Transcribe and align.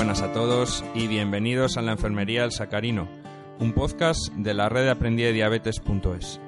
buenas 0.00 0.22
a 0.22 0.32
todos 0.32 0.82
y 0.94 1.08
bienvenidos 1.08 1.76
a 1.76 1.82
la 1.82 1.92
Enfermería 1.92 2.44
El 2.44 2.52
Sacarino, 2.52 3.06
un 3.58 3.74
podcast 3.74 4.32
de 4.32 4.54
la 4.54 4.70
red 4.70 4.84
de 4.84 4.90
aprendidediabetes.es. 4.92 6.40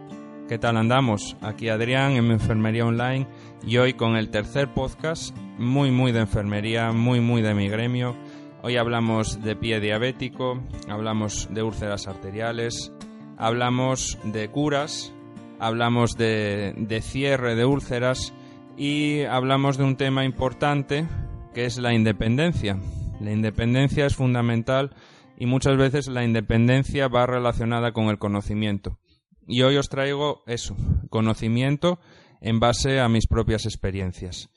¿Qué 0.49 0.57
tal 0.57 0.79
andamos? 0.79 1.37
Aquí 1.43 1.69
Adrián 1.69 2.13
en 2.13 2.29
mi 2.29 2.33
Enfermería 2.33 2.87
Online 2.87 3.27
y 3.63 3.77
hoy 3.77 3.93
con 3.93 4.17
el 4.17 4.31
tercer 4.31 4.73
podcast, 4.73 5.37
muy 5.59 5.91
muy 5.91 6.13
de 6.13 6.21
enfermería, 6.21 6.93
muy 6.93 7.21
muy 7.21 7.43
de 7.43 7.53
mi 7.53 7.69
gremio. 7.69 8.17
Hoy 8.63 8.79
hablamos 8.79 9.43
de 9.43 9.55
pie 9.55 9.81
diabético, 9.81 10.63
hablamos 10.89 11.47
de 11.51 11.63
úlceras 11.63 12.09
arteriales, 12.09 12.91
hablamos 13.37 14.19
de 14.25 14.49
curas, 14.49 15.13
hablamos 15.61 16.17
de, 16.17 16.73
de 16.75 17.03
cierre 17.03 17.55
de 17.55 17.67
úlceras 17.67 18.33
y 18.79 19.25
hablamos 19.25 19.77
de 19.77 19.85
un 19.85 19.97
tema 19.97 20.25
importante 20.25 21.07
que 21.53 21.67
es 21.67 21.77
la 21.77 21.93
independencia. 21.93 22.79
La 23.23 23.31
independencia 23.31 24.05
es 24.05 24.17
fundamental 24.17 24.97
y 25.39 25.47
muchas 25.47 25.77
veces 25.77 26.09
la 26.09 26.25
independencia 26.25 27.07
va 27.07 27.25
relacionada 27.25 27.93
con 27.93 28.07
el 28.07 28.19
conocimiento. 28.19 28.99
Y 29.47 29.63
hoy 29.63 29.77
os 29.77 29.89
traigo 29.89 30.43
eso, 30.47 30.77
conocimiento 31.09 32.01
en 32.41 32.59
base 32.59 32.99
a 32.99 33.09
mis 33.09 33.29
propias 33.29 33.65
experiencias. 33.65 34.51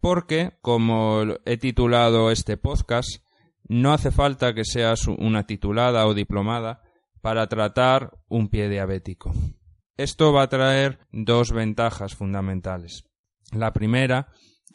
Porque, 0.00 0.52
como 0.60 1.22
he 1.46 1.56
titulado 1.56 2.30
este 2.30 2.58
podcast, 2.58 3.08
no 3.68 3.94
hace 3.94 4.10
falta 4.10 4.52
que 4.52 4.64
seas 4.64 5.06
una 5.06 5.46
titulada 5.46 6.06
o 6.06 6.12
diplomada 6.12 6.82
para 7.22 7.46
tratar 7.46 8.18
un 8.28 8.48
pie 8.48 8.68
diabético. 8.68 9.32
Esto 9.96 10.32
va 10.32 10.42
a 10.42 10.48
traer 10.48 10.98
dos 11.10 11.52
ventajas 11.52 12.14
fundamentales. 12.14 13.04
La 13.52 13.72
primera, 13.72 14.28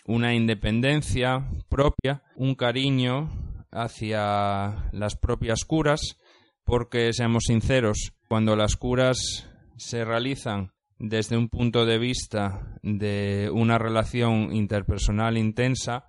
una 0.06 0.34
independencia 0.34 1.48
propia, 1.70 2.24
un 2.36 2.56
cariño 2.56 3.30
hacia 3.72 4.90
las 4.92 5.16
propias 5.16 5.66
curas, 5.66 6.18
porque 6.64 7.14
seamos 7.14 7.46
sinceros, 7.48 8.14
cuando 8.28 8.56
las 8.56 8.76
curas 8.76 9.50
se 9.78 10.04
realizan 10.04 10.72
desde 10.98 11.38
un 11.38 11.50
punto 11.50 11.86
de 11.86 12.00
vista 12.00 12.78
de 12.82 13.50
una 13.54 13.78
relación 13.78 14.54
interpersonal 14.54 15.38
intensa, 15.38 16.06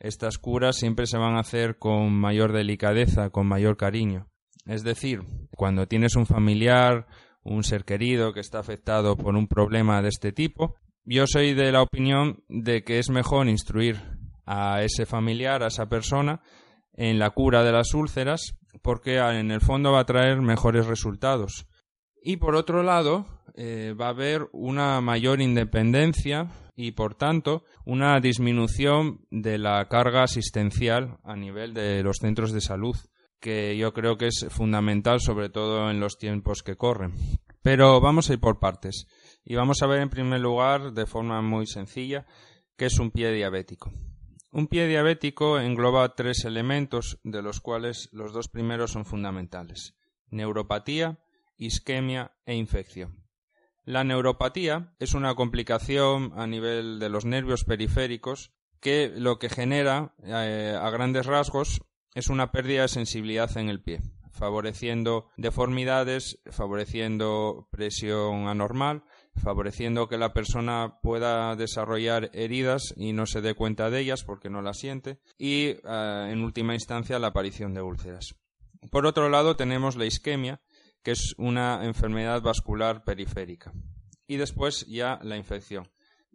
estas 0.00 0.38
curas 0.38 0.76
siempre 0.76 1.06
se 1.06 1.18
van 1.18 1.36
a 1.36 1.40
hacer 1.40 1.78
con 1.78 2.12
mayor 2.12 2.52
delicadeza, 2.52 3.30
con 3.30 3.46
mayor 3.46 3.76
cariño. 3.76 4.28
Es 4.66 4.82
decir, 4.82 5.22
cuando 5.50 5.86
tienes 5.86 6.16
un 6.16 6.26
familiar, 6.26 7.06
un 7.42 7.62
ser 7.62 7.84
querido 7.84 8.32
que 8.32 8.40
está 8.40 8.58
afectado 8.58 9.16
por 9.16 9.36
un 9.36 9.46
problema 9.46 10.02
de 10.02 10.08
este 10.08 10.32
tipo, 10.32 10.76
yo 11.04 11.26
soy 11.26 11.54
de 11.54 11.72
la 11.72 11.82
opinión 11.82 12.42
de 12.48 12.82
que 12.82 12.98
es 12.98 13.10
mejor 13.10 13.48
instruir 13.48 14.00
a 14.46 14.82
ese 14.82 15.06
familiar, 15.06 15.62
a 15.62 15.68
esa 15.68 15.88
persona, 15.88 16.40
en 16.94 17.18
la 17.18 17.30
cura 17.30 17.62
de 17.62 17.72
las 17.72 17.94
úlceras, 17.94 18.56
porque 18.82 19.18
en 19.18 19.50
el 19.50 19.60
fondo 19.60 19.92
va 19.92 20.00
a 20.00 20.06
traer 20.06 20.40
mejores 20.40 20.86
resultados. 20.86 21.66
Y 22.22 22.38
por 22.38 22.54
otro 22.56 22.82
lado, 22.82 23.26
eh, 23.54 23.94
va 23.98 24.06
a 24.06 24.10
haber 24.10 24.48
una 24.52 25.00
mayor 25.00 25.40
independencia 25.40 26.50
y, 26.74 26.92
por 26.92 27.14
tanto, 27.14 27.64
una 27.84 28.18
disminución 28.20 29.26
de 29.30 29.58
la 29.58 29.86
carga 29.88 30.22
asistencial 30.22 31.18
a 31.22 31.36
nivel 31.36 31.74
de 31.74 32.02
los 32.02 32.16
centros 32.18 32.52
de 32.52 32.60
salud, 32.60 32.96
que 33.40 33.76
yo 33.76 33.92
creo 33.92 34.16
que 34.16 34.28
es 34.28 34.46
fundamental, 34.48 35.20
sobre 35.20 35.50
todo 35.50 35.90
en 35.90 36.00
los 36.00 36.16
tiempos 36.16 36.62
que 36.62 36.76
corren. 36.76 37.12
Pero 37.62 38.00
vamos 38.00 38.30
a 38.30 38.32
ir 38.32 38.40
por 38.40 38.58
partes. 38.58 39.06
Y 39.44 39.56
vamos 39.56 39.82
a 39.82 39.86
ver 39.86 40.00
en 40.00 40.10
primer 40.10 40.40
lugar, 40.40 40.92
de 40.92 41.06
forma 41.06 41.42
muy 41.42 41.66
sencilla, 41.66 42.26
qué 42.76 42.86
es 42.86 42.98
un 42.98 43.10
pie 43.10 43.32
diabético. 43.32 43.92
Un 44.50 44.68
pie 44.68 44.86
diabético 44.86 45.58
engloba 45.58 46.14
tres 46.14 46.44
elementos, 46.44 47.18
de 47.24 47.42
los 47.42 47.60
cuales 47.60 48.08
los 48.12 48.32
dos 48.32 48.48
primeros 48.48 48.92
son 48.92 49.04
fundamentales. 49.04 49.96
Neuropatía, 50.30 51.18
isquemia 51.56 52.32
e 52.46 52.54
infección. 52.54 53.24
La 53.84 54.02
neuropatía 54.02 54.94
es 54.98 55.12
una 55.14 55.34
complicación 55.34 56.32
a 56.36 56.46
nivel 56.46 56.98
de 56.98 57.10
los 57.10 57.24
nervios 57.26 57.64
periféricos 57.64 58.52
que 58.80 59.12
lo 59.14 59.38
que 59.38 59.48
genera 59.48 60.14
eh, 60.22 60.78
a 60.80 60.88
grandes 60.90 61.26
rasgos 61.26 61.82
es 62.14 62.28
una 62.28 62.50
pérdida 62.52 62.82
de 62.82 62.88
sensibilidad 62.88 63.56
en 63.58 63.68
el 63.68 63.82
pie, 63.82 64.00
favoreciendo 64.30 65.30
deformidades, 65.36 66.40
favoreciendo 66.50 67.68
presión 67.70 68.48
anormal, 68.48 69.04
favoreciendo 69.36 70.08
que 70.08 70.18
la 70.18 70.32
persona 70.32 70.98
pueda 71.02 71.56
desarrollar 71.56 72.30
heridas 72.32 72.94
y 72.96 73.12
no 73.12 73.26
se 73.26 73.40
dé 73.40 73.54
cuenta 73.54 73.90
de 73.90 74.00
ellas 74.00 74.24
porque 74.24 74.50
no 74.50 74.62
las 74.62 74.78
siente 74.78 75.18
y 75.38 75.76
eh, 75.84 76.28
en 76.30 76.42
última 76.42 76.74
instancia 76.74 77.18
la 77.18 77.28
aparición 77.28 77.74
de 77.74 77.82
úlceras. 77.82 78.34
Por 78.90 79.06
otro 79.06 79.28
lado 79.28 79.56
tenemos 79.56 79.96
la 79.96 80.06
isquemia, 80.06 80.60
que 81.02 81.12
es 81.12 81.34
una 81.38 81.84
enfermedad 81.84 82.42
vascular 82.42 83.04
periférica. 83.04 83.72
Y 84.26 84.36
después 84.36 84.86
ya 84.86 85.18
la 85.22 85.36
infección. 85.36 85.90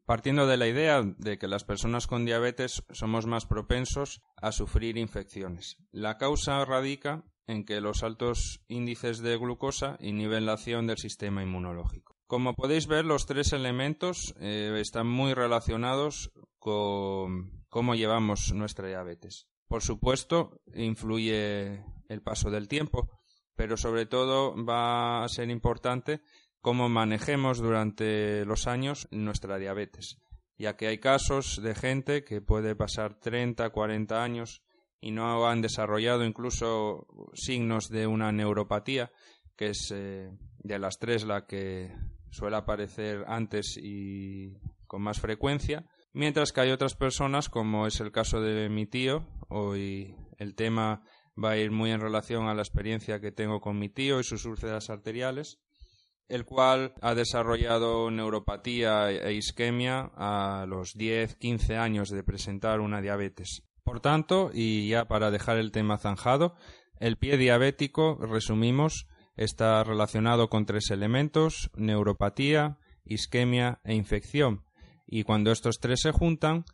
Partiendo 0.06 0.48
de 0.48 0.58
la 0.58 0.68
idea 0.68 1.04
de 1.04 1.38
que 1.38 1.48
las 1.48 1.64
personas 1.64 2.08
con 2.08 2.26
diabetes 2.26 2.84
somos 2.92 3.28
más 3.28 3.46
propensos 3.46 4.22
a 4.38 4.52
sufrir 4.52 4.98
infecciones. 4.98 5.78
La 5.92 6.18
causa 6.18 6.66
radica 6.66 7.24
en 7.46 7.64
que 7.64 7.81
los 7.81 8.04
altos 8.04 8.64
índices 8.68 9.20
de 9.20 9.38
glucosa 9.38 9.98
inhiben 10.00 10.46
la 10.46 10.54
acción 10.54 10.88
del 10.88 10.98
sistema 10.98 11.44
inmunológico. 11.44 12.19
Como 12.29 12.53
podéis 12.53 12.85
ver, 12.85 13.06
los 13.06 13.25
tres 13.25 13.53
elementos 13.53 14.35
eh, 14.40 14.78
están 14.79 15.07
muy 15.07 15.34
relacionados 15.34 16.31
con 16.59 17.66
cómo 17.69 17.95
llevamos 17.95 18.53
nuestra 18.53 18.88
diabetes. 18.88 19.47
Por 19.67 19.81
supuesto, 19.81 20.62
influye 20.75 21.84
el 22.07 22.22
paso 22.22 22.51
del 22.51 22.68
tiempo, 22.68 23.09
pero 23.56 23.78
sobre 23.78 24.06
todo 24.06 24.53
va 24.63 25.23
a 25.23 25.28
ser 25.28 25.50
importante 25.50 26.22
cómo 26.62 26.88
manejemos 26.88 27.57
durante 27.57 28.45
los 28.45 28.68
años 28.68 29.07
nuestra 29.09 29.57
diabetes, 29.57 30.19
ya 30.56 30.78
que 30.78 30.85
hay 30.85 31.00
casos 31.00 31.59
de 31.63 31.73
gente 31.73 32.23
que 32.23 32.41
puede 32.41 32.75
pasar 32.75 33.19
30, 33.19 33.72
40 33.72 34.23
años 34.23 34.62
y 35.01 35.09
no 35.09 35.47
han 35.47 35.63
desarrollado 35.63 36.23
incluso 36.23 37.07
signos 37.34 37.89
de 37.89 38.06
una 38.06 38.31
neuropatía, 38.31 39.12
que 39.56 39.69
es 39.69 39.91
eh, 39.91 40.29
de 40.59 40.78
las 40.78 41.00
tres 41.00 41.23
la 41.23 41.47
que 41.47 41.91
suele 42.31 42.57
aparecer 42.57 43.23
antes 43.28 43.78
y 43.81 44.57
con 44.88 45.01
más 45.01 45.19
frecuencia, 45.19 45.85
mientras 46.13 46.51
que 46.51 46.62
hay 46.62 46.72
otras 46.72 46.95
personas, 46.95 47.50
como 47.50 47.88
es 47.88 48.00
el 48.00 48.12
caso 48.12 48.41
de 48.41 48.69
mi 48.69 48.85
tío, 48.85 49.28
hoy 49.50 50.16
el 50.38 50.56
tema 50.56 51.03
va 51.41 51.51
a 51.51 51.57
ir 51.57 51.72
muy 51.72 51.91
en 51.91 52.01
relación 52.01 52.48
a 52.48 52.54
la 52.54 52.62
experiencia 52.62 53.19
que 53.19 53.31
tengo 53.31 53.62
con 53.62 53.77
mi 53.80 53.89
tío 53.89 54.19
y 54.19 54.24
sus 54.24 54.45
úlceras 54.45 54.89
arteriales, 54.89 55.59
el 56.27 56.45
cual 56.45 56.94
ha 57.01 57.15
desarrollado 57.15 58.12
neuropatía 58.12 59.09
e 59.09 59.33
isquemia 59.33 60.12
a 60.15 60.65
los 60.68 60.95
10-15 60.95 61.77
años 61.77 62.09
de 62.09 62.24
presentar 62.24 62.81
una 62.81 63.01
diabetes. 63.01 63.63
Por 63.83 64.00
tanto, 64.00 64.51
y 64.54 64.89
ya 64.89 65.07
para 65.07 65.31
dejar 65.31 65.57
el 65.57 65.71
tema 65.71 65.98
zanjado, 65.98 66.56
el 67.00 67.18
pie 67.18 67.38
diabético, 67.38 68.19
resumimos, 68.21 69.07
está 69.39 69.86
relacionado 69.86 70.50
con 70.50 70.65
tres 70.65 70.91
elementos, 70.91 71.71
neuropatía, 71.75 72.77
isquemia 73.06 73.80
e 73.86 73.95
infección, 73.95 74.65
y 75.07 75.24
cuando 75.24 75.53
estos 75.53 75.80
tres 75.80 76.01
se 76.01 76.12
juntan, 76.12 76.65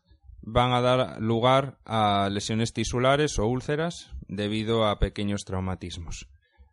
van 0.42 0.74
a 0.74 0.82
dar 0.82 1.22
lugar 1.22 1.78
a 1.86 2.28
lesiones 2.32 2.74
tisulares 2.74 3.38
o 3.38 3.46
úlceras 3.46 4.12
debido 4.28 4.88
a 4.88 4.98
pequeños 4.98 5.46
traumatismos. 5.46 6.28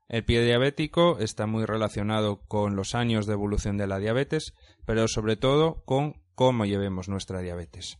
El 0.08 0.24
pie 0.24 0.42
diabético 0.42 1.18
está 1.18 1.46
muy 1.46 1.66
relacionado 1.66 2.40
con 2.48 2.74
los 2.74 2.94
años 2.94 3.26
de 3.26 3.34
evolución 3.34 3.76
de 3.76 3.86
la 3.86 3.98
diabetes, 3.98 4.54
pero 4.86 5.08
sobre 5.08 5.36
todo 5.36 5.82
con 5.84 6.22
cómo 6.34 6.64
llevemos 6.64 7.10
nuestra 7.10 7.40
diabetes. 7.40 7.98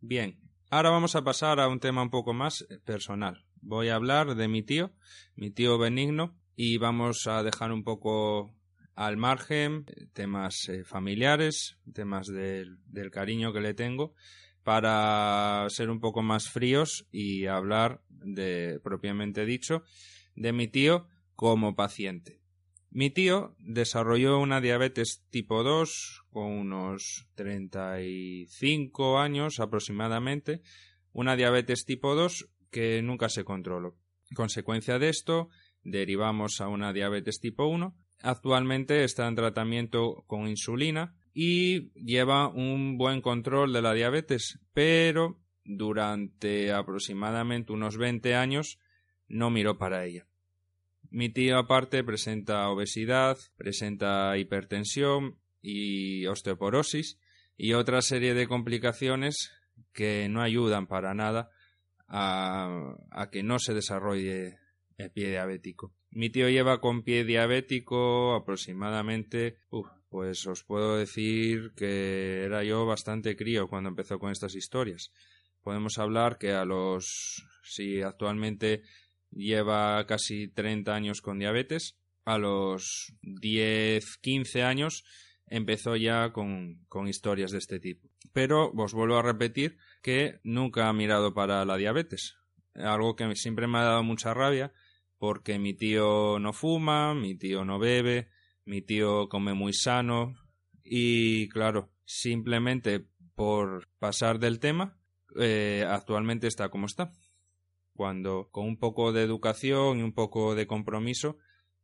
Bien, 0.00 0.38
ahora 0.70 0.90
vamos 0.90 1.16
a 1.16 1.22
pasar 1.22 1.58
a 1.58 1.66
un 1.66 1.80
tema 1.80 2.02
un 2.02 2.10
poco 2.10 2.32
más 2.32 2.64
personal. 2.84 3.44
voy 3.60 3.88
a 3.88 3.96
hablar 3.96 4.36
de 4.36 4.46
mi 4.46 4.62
tío, 4.62 4.92
mi 5.34 5.50
tío 5.50 5.78
Benigno, 5.78 6.36
y 6.56 6.78
vamos 6.78 7.26
a 7.26 7.42
dejar 7.42 7.72
un 7.72 7.84
poco 7.84 8.54
al 8.94 9.16
margen 9.16 9.86
temas 10.12 10.68
eh, 10.68 10.84
familiares, 10.84 11.76
temas 11.92 12.26
del 12.28 13.10
cariño 13.10 13.52
que 13.52 13.60
le 13.60 13.74
tengo, 13.74 14.14
para 14.62 15.66
ser 15.68 15.90
un 15.90 16.00
poco 16.00 16.22
más 16.22 16.48
fríos 16.48 17.06
y 17.10 17.46
hablar 17.46 18.02
de, 18.08 18.80
propiamente 18.82 19.44
dicho, 19.44 19.82
de 20.34 20.52
mi 20.52 20.68
tío 20.68 21.06
como 21.34 21.74
paciente. 21.74 22.40
Mi 22.90 23.10
tío 23.10 23.56
desarrolló 23.58 24.38
una 24.38 24.60
diabetes 24.60 25.24
tipo 25.28 25.64
2 25.64 26.26
con 26.30 26.44
unos 26.44 27.26
35 27.34 29.18
años 29.18 29.58
aproximadamente, 29.58 30.62
una 31.12 31.34
diabetes 31.34 31.84
tipo 31.84 32.14
2 32.14 32.48
que 32.70 33.02
nunca 33.02 33.28
se 33.28 33.44
controló. 33.44 33.96
Consecuencia 34.34 35.00
de 35.00 35.08
esto, 35.08 35.48
derivamos 35.84 36.60
a 36.60 36.68
una 36.68 36.92
diabetes 36.92 37.40
tipo 37.40 37.66
1. 37.66 37.94
Actualmente 38.22 39.04
está 39.04 39.28
en 39.28 39.36
tratamiento 39.36 40.24
con 40.26 40.48
insulina 40.48 41.14
y 41.34 41.92
lleva 41.92 42.48
un 42.48 42.96
buen 42.96 43.20
control 43.20 43.72
de 43.72 43.82
la 43.82 43.92
diabetes, 43.92 44.58
pero 44.72 45.40
durante 45.64 46.72
aproximadamente 46.72 47.72
unos 47.72 47.96
20 47.96 48.34
años 48.34 48.78
no 49.28 49.50
miró 49.50 49.78
para 49.78 50.04
ella. 50.04 50.26
Mi 51.10 51.28
tío 51.28 51.58
aparte 51.58 52.02
presenta 52.02 52.68
obesidad, 52.68 53.36
presenta 53.56 54.36
hipertensión 54.36 55.38
y 55.62 56.26
osteoporosis 56.26 57.18
y 57.56 57.74
otra 57.74 58.02
serie 58.02 58.34
de 58.34 58.48
complicaciones 58.48 59.52
que 59.92 60.28
no 60.28 60.42
ayudan 60.42 60.86
para 60.86 61.14
nada 61.14 61.50
a, 62.08 63.28
que 63.30 63.42
no 63.42 63.58
se 63.58 63.74
desarrolle 63.74 64.58
el 64.98 65.10
pie 65.10 65.30
diabético. 65.30 65.92
Mi 66.10 66.30
tío 66.30 66.48
lleva 66.48 66.80
con 66.80 67.02
pie 67.02 67.24
diabético 67.24 68.34
aproximadamente, 68.34 69.58
pues 70.08 70.46
os 70.46 70.62
puedo 70.62 70.96
decir 70.96 71.72
que 71.76 72.44
era 72.44 72.62
yo 72.62 72.86
bastante 72.86 73.36
crío 73.36 73.68
cuando 73.68 73.88
empezó 73.88 74.18
con 74.18 74.30
estas 74.30 74.54
historias. 74.54 75.10
Podemos 75.62 75.98
hablar 75.98 76.38
que 76.38 76.52
a 76.52 76.64
los, 76.64 77.44
si 77.64 78.02
actualmente 78.02 78.82
lleva 79.30 80.06
casi 80.06 80.48
30 80.48 80.94
años 80.94 81.20
con 81.20 81.38
diabetes. 81.38 81.96
A 82.24 82.38
los 82.38 83.12
10, 83.22 84.18
15 84.18 84.62
años 84.62 85.04
empezó 85.46 85.96
ya 85.96 86.32
con 86.32 87.08
historias 87.08 87.50
de 87.50 87.58
este 87.58 87.80
tipo. 87.80 88.08
Pero 88.32 88.70
os 88.70 88.94
vuelvo 88.94 89.16
a 89.16 89.22
repetir 89.22 89.78
que 90.02 90.38
nunca 90.42 90.88
ha 90.88 90.92
mirado 90.92 91.34
para 91.34 91.64
la 91.64 91.76
diabetes. 91.76 92.36
Algo 92.74 93.14
que 93.16 93.34
siempre 93.36 93.66
me 93.66 93.78
ha 93.78 93.82
dado 93.82 94.02
mucha 94.02 94.32
rabia 94.32 94.72
porque 95.18 95.58
mi 95.58 95.74
tío 95.74 96.38
no 96.38 96.52
fuma, 96.52 97.14
mi 97.14 97.34
tío 97.36 97.64
no 97.64 97.78
bebe, 97.78 98.28
mi 98.64 98.82
tío 98.82 99.28
come 99.28 99.54
muy 99.54 99.72
sano 99.72 100.34
y 100.82 101.48
claro, 101.48 101.90
simplemente 102.04 103.06
por 103.34 103.88
pasar 103.98 104.38
del 104.38 104.60
tema, 104.60 104.96
eh, 105.38 105.84
actualmente 105.88 106.46
está 106.46 106.68
como 106.68 106.86
está. 106.86 107.12
Cuando 107.94 108.48
con 108.50 108.66
un 108.66 108.76
poco 108.76 109.12
de 109.12 109.22
educación 109.22 109.98
y 109.98 110.02
un 110.02 110.12
poco 110.12 110.54
de 110.54 110.66
compromiso, 110.66 111.38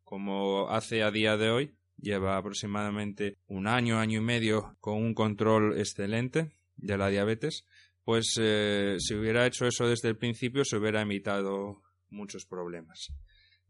como 0.05 0.69
hace 0.71 1.03
a 1.03 1.11
día 1.11 1.37
de 1.37 1.50
hoy, 1.50 1.75
lleva 1.97 2.37
aproximadamente 2.37 3.38
un 3.47 3.67
año, 3.67 3.99
año 3.99 4.21
y 4.21 4.25
medio 4.25 4.77
con 4.81 4.97
un 4.97 5.15
control 5.15 5.79
excelente 5.79 6.53
de 6.77 6.97
la 6.97 7.09
diabetes, 7.09 7.65
pues 8.05 8.35
eh, 8.41 8.97
si 8.99 9.15
hubiera 9.15 9.47
hecho 9.47 9.67
eso 9.67 9.87
desde 9.87 10.09
el 10.09 10.17
principio 10.17 10.65
se 10.65 10.77
hubiera 10.77 11.03
evitado 11.03 11.82
muchos 12.11 12.47
problemas. 12.47 13.12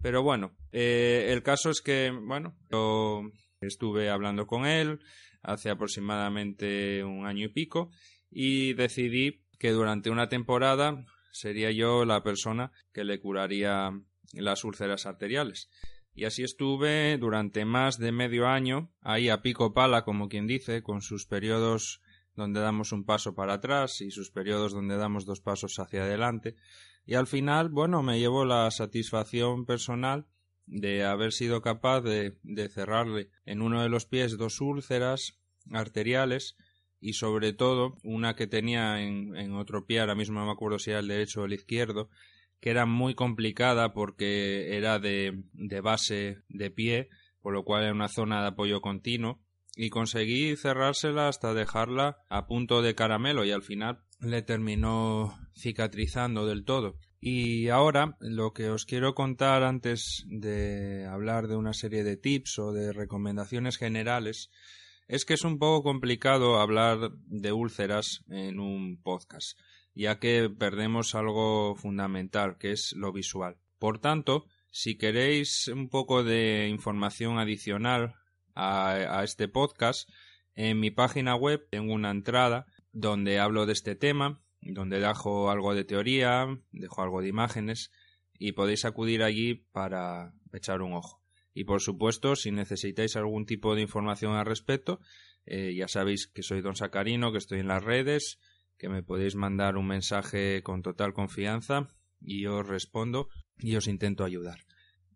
Pero 0.02 0.22
bueno, 0.22 0.56
eh, 0.72 1.26
el 1.28 1.42
caso 1.42 1.70
es 1.70 1.80
que, 1.82 2.10
bueno, 2.10 2.56
yo 2.70 3.22
estuve 3.60 4.08
hablando 4.08 4.46
con 4.46 4.66
él 4.66 5.00
hace 5.42 5.70
aproximadamente 5.70 7.04
un 7.04 7.26
año 7.26 7.46
y 7.46 7.52
pico 7.52 7.90
y 8.30 8.74
decidí 8.74 9.44
que 9.58 9.70
durante 9.70 10.10
una 10.10 10.28
temporada 10.28 11.04
sería 11.32 11.70
yo 11.70 12.04
la 12.04 12.22
persona 12.22 12.72
que 12.92 13.04
le 13.04 13.20
curaría 13.20 13.90
las 14.32 14.64
úlceras 14.64 15.06
arteriales. 15.06 15.68
Y 16.14 16.24
así 16.24 16.42
estuve 16.42 17.16
durante 17.18 17.64
más 17.64 17.98
de 17.98 18.12
medio 18.12 18.48
año, 18.48 18.90
ahí 19.00 19.28
a 19.28 19.42
pico 19.42 19.72
pala, 19.72 20.02
como 20.04 20.28
quien 20.28 20.46
dice, 20.46 20.82
con 20.82 21.02
sus 21.02 21.26
periodos 21.26 22.00
donde 22.34 22.60
damos 22.60 22.92
un 22.92 23.04
paso 23.04 23.34
para 23.34 23.54
atrás 23.54 24.00
y 24.00 24.10
sus 24.10 24.30
periodos 24.30 24.72
donde 24.72 24.96
damos 24.96 25.24
dos 25.24 25.40
pasos 25.40 25.78
hacia 25.78 26.02
adelante. 26.02 26.56
Y 27.06 27.14
al 27.14 27.26
final, 27.26 27.68
bueno, 27.70 28.02
me 28.02 28.18
llevo 28.18 28.44
la 28.44 28.70
satisfacción 28.70 29.66
personal 29.66 30.26
de 30.66 31.04
haber 31.04 31.32
sido 31.32 31.62
capaz 31.62 32.00
de, 32.02 32.36
cerrarle 32.72 33.30
en 33.44 33.60
uno 33.60 33.82
de 33.82 33.88
los 33.88 34.06
pies 34.06 34.38
dos 34.38 34.60
úlceras 34.60 35.40
arteriales 35.72 36.56
y 37.00 37.14
sobre 37.14 37.52
todo 37.52 37.96
una 38.04 38.34
que 38.34 38.46
tenía 38.46 39.02
en, 39.02 39.36
en, 39.36 39.54
otro 39.54 39.86
pie, 39.86 40.00
ahora 40.00 40.14
mismo 40.14 40.38
no 40.38 40.46
me 40.46 40.52
acuerdo 40.52 40.78
si 40.78 40.90
era 40.90 41.00
el 41.00 41.08
derecho 41.08 41.42
o 41.42 41.44
el 41.46 41.54
izquierdo, 41.54 42.10
que 42.60 42.70
era 42.70 42.86
muy 42.86 43.14
complicada 43.14 43.92
porque 43.92 44.76
era 44.76 44.98
de, 44.98 45.42
de 45.52 45.80
base 45.80 46.42
de 46.48 46.70
pie, 46.70 47.08
por 47.40 47.54
lo 47.54 47.64
cual 47.64 47.84
era 47.84 47.92
una 47.92 48.08
zona 48.08 48.42
de 48.42 48.48
apoyo 48.48 48.80
continuo, 48.80 49.40
y 49.74 49.90
conseguí 49.90 50.56
cerrársela 50.56 51.28
hasta 51.28 51.54
dejarla 51.54 52.18
a 52.28 52.46
punto 52.46 52.82
de 52.82 52.94
caramelo 52.94 53.44
y 53.44 53.50
al 53.50 53.62
final 53.62 54.02
le 54.20 54.42
terminó 54.42 55.38
cicatrizando 55.54 56.46
del 56.46 56.64
todo. 56.64 56.98
Y 57.20 57.68
ahora 57.68 58.16
lo 58.20 58.52
que 58.52 58.70
os 58.70 58.86
quiero 58.86 59.14
contar 59.14 59.62
antes 59.62 60.24
de 60.26 61.06
hablar 61.06 61.48
de 61.48 61.56
una 61.56 61.74
serie 61.74 62.02
de 62.02 62.16
tips 62.16 62.58
o 62.58 62.72
de 62.72 62.92
recomendaciones 62.92 63.76
generales 63.76 64.50
es 65.06 65.24
que 65.24 65.34
es 65.34 65.44
un 65.44 65.58
poco 65.58 65.82
complicado 65.82 66.60
hablar 66.60 67.10
de 67.26 67.52
úlceras 67.52 68.24
en 68.28 68.60
un 68.60 69.02
podcast, 69.02 69.58
ya 69.92 70.18
que 70.18 70.48
perdemos 70.48 71.14
algo 71.14 71.74
fundamental, 71.74 72.56
que 72.58 72.70
es 72.72 72.94
lo 72.96 73.12
visual. 73.12 73.56
Por 73.78 73.98
tanto, 73.98 74.46
si 74.70 74.96
queréis 74.96 75.66
un 75.66 75.88
poco 75.88 76.22
de 76.22 76.68
información 76.68 77.38
adicional 77.38 78.14
a, 78.54 79.22
este 79.24 79.48
podcast, 79.48 80.08
en 80.54 80.78
mi 80.78 80.92
página 80.92 81.34
web 81.34 81.66
tengo 81.70 81.92
una 81.92 82.12
entrada 82.12 82.66
donde 82.92 83.38
hablo 83.38 83.66
de 83.66 83.72
este 83.72 83.94
tema, 83.94 84.42
donde 84.60 85.00
dejo 85.00 85.50
algo 85.50 85.74
de 85.74 85.84
teoría, 85.84 86.46
dejo 86.72 87.02
algo 87.02 87.22
de 87.22 87.28
imágenes 87.28 87.90
y 88.38 88.52
podéis 88.52 88.84
acudir 88.84 89.22
allí 89.22 89.66
para 89.72 90.34
echar 90.52 90.82
un 90.82 90.94
ojo. 90.94 91.22
Y 91.52 91.64
por 91.64 91.80
supuesto, 91.80 92.36
si 92.36 92.50
necesitáis 92.50 93.16
algún 93.16 93.46
tipo 93.46 93.74
de 93.74 93.82
información 93.82 94.34
al 94.34 94.46
respecto, 94.46 95.00
eh, 95.46 95.74
ya 95.74 95.88
sabéis 95.88 96.26
que 96.26 96.42
soy 96.42 96.60
Don 96.60 96.76
Sacarino, 96.76 97.32
que 97.32 97.38
estoy 97.38 97.60
en 97.60 97.68
las 97.68 97.82
redes, 97.82 98.38
que 98.78 98.88
me 98.88 99.02
podéis 99.02 99.34
mandar 99.34 99.76
un 99.76 99.86
mensaje 99.86 100.62
con 100.62 100.82
total 100.82 101.12
confianza 101.12 101.88
y 102.20 102.46
os 102.46 102.66
respondo 102.66 103.28
y 103.58 103.76
os 103.76 103.88
intento 103.88 104.24
ayudar. 104.24 104.60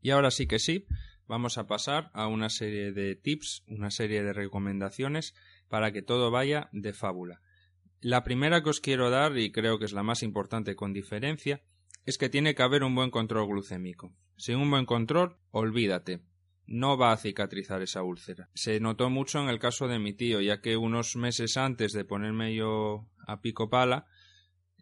Y 0.00 0.10
ahora 0.10 0.30
sí 0.30 0.46
que 0.46 0.58
sí, 0.58 0.86
vamos 1.26 1.56
a 1.56 1.66
pasar 1.66 2.10
a 2.12 2.26
una 2.26 2.50
serie 2.50 2.92
de 2.92 3.16
tips, 3.16 3.62
una 3.66 3.90
serie 3.90 4.22
de 4.22 4.32
recomendaciones 4.32 5.34
para 5.68 5.92
que 5.92 6.02
todo 6.02 6.30
vaya 6.30 6.68
de 6.72 6.92
fábula. 6.92 7.40
La 8.04 8.22
primera 8.22 8.62
que 8.62 8.68
os 8.68 8.82
quiero 8.82 9.08
dar, 9.08 9.38
y 9.38 9.50
creo 9.50 9.78
que 9.78 9.86
es 9.86 9.94
la 9.94 10.02
más 10.02 10.22
importante 10.22 10.76
con 10.76 10.92
diferencia, 10.92 11.62
es 12.04 12.18
que 12.18 12.28
tiene 12.28 12.54
que 12.54 12.62
haber 12.62 12.84
un 12.84 12.94
buen 12.94 13.10
control 13.10 13.46
glucémico. 13.48 14.12
Sin 14.36 14.56
un 14.56 14.70
buen 14.70 14.84
control, 14.84 15.38
olvídate. 15.52 16.20
No 16.66 16.98
va 16.98 17.12
a 17.12 17.16
cicatrizar 17.16 17.80
esa 17.80 18.02
úlcera. 18.02 18.50
Se 18.52 18.78
notó 18.78 19.08
mucho 19.08 19.40
en 19.40 19.48
el 19.48 19.58
caso 19.58 19.88
de 19.88 19.98
mi 19.98 20.12
tío, 20.12 20.42
ya 20.42 20.60
que 20.60 20.76
unos 20.76 21.16
meses 21.16 21.56
antes 21.56 21.94
de 21.94 22.04
ponerme 22.04 22.54
yo 22.54 23.08
a 23.26 23.40
pico 23.40 23.70
pala, 23.70 24.04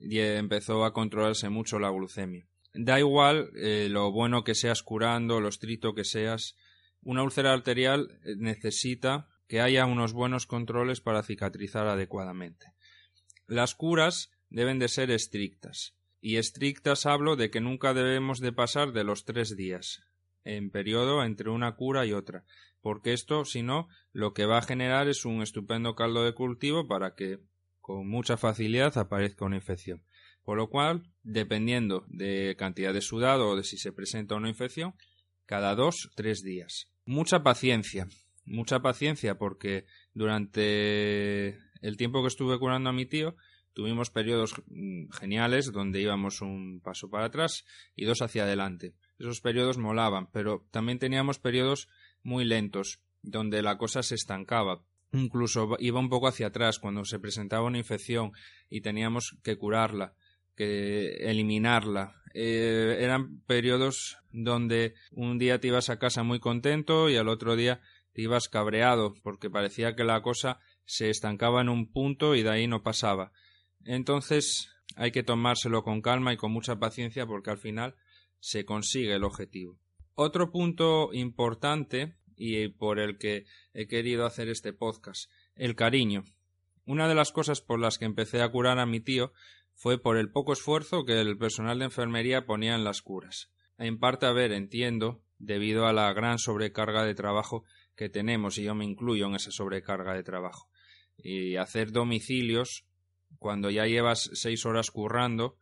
empezó 0.01 0.85
a 0.85 0.93
controlarse 0.93 1.49
mucho 1.49 1.79
la 1.79 1.91
glucemia. 1.91 2.49
Da 2.75 2.99
igual 2.99 3.53
eh, 3.55 3.87
lo 3.89 4.11
bueno 4.11 4.43
que 4.43 4.57
seas 4.57 4.83
curando, 4.83 5.41
lo 5.41 5.49
estricto 5.49 5.95
que 5.95 6.03
seas, 6.03 6.57
una 7.03 7.23
úlcera 7.23 7.53
arterial 7.53 8.19
eh, 8.25 8.35
necesita 8.37 9.29
que 9.47 9.61
haya 9.61 9.87
unos 9.87 10.13
buenos 10.13 10.49
controles 10.49 11.01
para 11.01 11.23
cicatrizar 11.23 11.87
adecuadamente. 11.87 12.73
Las 13.53 13.75
curas 13.75 14.31
deben 14.49 14.79
de 14.79 14.89
ser 14.89 15.11
estrictas 15.11 15.95
y 16.23 16.39
estrictas 16.39 17.05
hablo 17.05 17.37
de 17.37 17.51
que 17.51 17.61
nunca 17.61 17.93
debemos 17.93 18.41
de 18.41 18.51
pasar 18.51 18.93
de 18.93 19.05
los 19.05 19.27
tres 19.27 19.59
días 19.59 20.01
en 20.43 20.71
periodo 20.71 21.23
entre 21.23 21.51
una 21.51 21.77
cura 21.77 22.07
y 22.07 22.15
otra, 22.15 22.47
porque 22.81 23.13
esto, 23.13 23.45
si 23.45 23.63
no, 23.63 23.89
lo 24.15 24.33
que 24.33 24.47
va 24.47 24.57
a 24.57 24.63
generar 24.63 25.07
es 25.07 25.27
un 25.27 25.43
estupendo 25.43 25.95
caldo 25.95 26.25
de 26.25 26.33
cultivo 26.33 26.89
para 26.89 27.15
que 27.15 27.41
con 27.83 28.09
mucha 28.09 28.39
facilidad 28.39 28.97
aparezca 28.97 29.45
una 29.45 29.57
infección. 29.57 30.03
Por 30.45 30.57
lo 30.57 30.71
cual, 30.71 31.13
dependiendo 31.23 32.07
de 32.09 32.57
cantidad 32.59 32.95
de 32.95 33.03
sudado 33.03 33.51
o 33.51 33.57
de 33.57 33.65
si 33.65 33.77
se 33.77 33.93
presenta 33.93 34.35
una 34.35 34.49
infección, 34.49 34.95
cada 35.45 35.75
dos, 35.75 36.11
tres 36.15 36.43
días. 36.43 36.89
Mucha 37.05 37.43
paciencia, 37.43 38.09
mucha 38.47 38.81
paciencia 38.81 39.37
porque 39.37 39.85
durante 40.15 41.59
el 41.83 41.99
tiempo 41.99 42.23
que 42.23 42.29
estuve 42.29 42.59
curando 42.59 42.89
a 42.89 42.95
mi 42.95 43.05
tío, 43.05 43.37
Tuvimos 43.75 44.11
periodos 44.11 44.55
mm, 44.67 45.11
geniales 45.11 45.73
donde 45.73 46.01
íbamos 46.01 46.43
un 46.43 46.81
paso 46.81 47.09
para 47.09 47.27
atrás 47.27 47.65
y 47.97 48.05
dos 48.05 48.21
hacia 48.21 48.45
adelante. 48.45 48.95
Esos 49.19 49.41
periodos 49.41 49.79
molaban, 49.79 50.29
pero 50.31 50.67
también 50.71 50.99
teníamos 50.99 51.39
periodos 51.39 51.89
muy 52.23 52.45
lentos, 52.45 53.01
donde 53.23 53.63
la 53.63 53.79
cosa 53.79 54.03
se 54.03 54.15
estancaba. 54.15 54.83
Incluso 55.13 55.77
iba 55.79 56.01
un 56.01 56.09
poco 56.09 56.29
hacia 56.29 56.49
atrás 56.49 56.79
cuando 56.79 57.05
se 57.05 57.19
presentaba 57.19 57.67
una 57.67 57.79
infección 57.79 58.33
y 58.69 58.81
teníamos 58.81 59.37
que 59.43 59.57
curarla, 59.57 60.15
que 60.55 61.31
eliminarla. 61.31 62.17
Eh, 62.35 62.97
eran 63.01 63.41
periodos 63.47 64.19
donde 64.31 64.95
un 65.13 65.39
día 65.39 65.61
te 65.61 65.69
ibas 65.69 65.91
a 65.91 65.99
casa 65.99 66.23
muy 66.23 66.41
contento 66.41 67.11
y 67.11 67.17
al 67.17 67.29
otro 67.29 67.57
día 67.57 67.81
te 68.13 68.23
ibas 68.23 68.49
cabreado 68.49 69.15
porque 69.23 69.51
parecía 69.51 69.95
que 69.95 70.05
la 70.05 70.21
cosa 70.23 70.61
se 70.85 71.11
estancaba 71.11 71.61
en 71.61 71.69
un 71.69 71.91
punto 71.91 72.35
y 72.35 72.43
de 72.43 72.51
ahí 72.51 72.67
no 72.67 72.83
pasaba. 72.83 73.33
Entonces 73.85 74.69
hay 74.97 75.11
que 75.11 75.23
tomárselo 75.23 75.83
con 75.83 76.03
calma 76.03 76.33
y 76.33 76.37
con 76.37 76.53
mucha 76.53 76.79
paciencia 76.79 77.27
porque 77.27 77.51
al 77.51 77.59
final 77.59 77.95
se 78.41 78.65
consigue 78.65 79.15
el 79.15 79.25
objetivo. 79.25 79.79
Otro 80.15 80.51
punto 80.51 81.11
importante 81.13 82.17
y 82.37 82.69
por 82.69 82.99
el 82.99 83.19
que 83.19 83.47
he 83.73 83.87
querido 83.87 84.27
hacer 84.27 84.49
este 84.49 84.73
podcast, 84.73 85.31
el 85.55 85.75
cariño. 85.75 86.25
Una 86.85 87.09
de 87.09 87.15
las 87.15 87.33
cosas 87.33 87.61
por 87.61 87.79
las 87.79 87.99
que 87.99 88.05
empecé 88.05 88.43
a 88.43 88.51
curar 88.51 88.79
a 88.79 88.87
mi 88.87 89.01
tío 89.01 89.33
fue 89.75 89.99
por 89.99 90.17
el 90.17 90.31
poco 90.31 90.53
esfuerzo 90.53 91.05
que 91.05 91.21
el 91.21 91.39
personal 91.39 91.79
de 91.79 91.87
enfermería 91.87 92.45
ponía 92.45 92.75
en 92.75 92.85
las 92.85 93.03
curas. 93.03 93.51
En 93.79 93.99
parte, 93.99 94.27
a 94.27 94.33
ver, 94.33 94.53
entiendo, 94.53 95.23
debido 95.39 95.87
a 95.87 95.93
la 95.93 96.13
gran 96.13 96.39
sobrecarga 96.39 97.05
de 97.05 97.15
trabajo 97.15 97.65
que 97.97 98.09
tenemos, 98.09 98.59
y 98.59 98.65
yo 98.65 98.75
me 98.75 98.85
incluyo 98.85 99.27
en 99.27 99.35
esa 99.35 99.51
sobrecarga 99.51 100.15
de 100.15 100.23
trabajo. 100.23 100.69
Y 101.17 101.57
hacer 101.57 101.93
domicilios 101.93 102.85
cuando 103.39 103.71
ya 103.71 103.87
llevas 103.87 104.31
seis 104.35 104.65
horas 104.67 104.91
currando, 104.91 105.57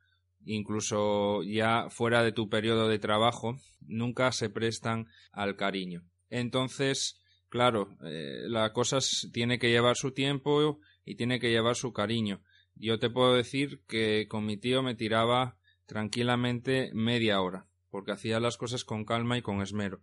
incluso 0.44 1.42
ya 1.42 1.88
fuera 1.90 2.22
de 2.22 2.32
tu 2.32 2.48
periodo 2.48 2.88
de 2.88 2.98
trabajo, 2.98 3.56
nunca 3.80 4.32
se 4.32 4.50
prestan 4.50 5.06
al 5.32 5.56
cariño. 5.56 6.04
Entonces, 6.28 7.20
claro, 7.48 7.96
eh, 8.04 8.44
la 8.46 8.72
cosa 8.72 8.98
tiene 9.32 9.58
que 9.58 9.70
llevar 9.70 9.96
su 9.96 10.12
tiempo 10.12 10.80
y 11.04 11.16
tiene 11.16 11.40
que 11.40 11.50
llevar 11.50 11.76
su 11.76 11.92
cariño. 11.92 12.42
Yo 12.74 12.98
te 12.98 13.10
puedo 13.10 13.34
decir 13.34 13.82
que 13.86 14.26
con 14.28 14.46
mi 14.46 14.56
tío 14.56 14.82
me 14.82 14.94
tiraba 14.94 15.58
tranquilamente 15.86 16.90
media 16.94 17.40
hora, 17.40 17.66
porque 17.90 18.12
hacía 18.12 18.40
las 18.40 18.56
cosas 18.56 18.84
con 18.84 19.04
calma 19.04 19.36
y 19.36 19.42
con 19.42 19.60
esmero. 19.60 20.00